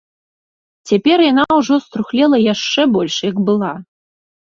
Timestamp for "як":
3.29-3.37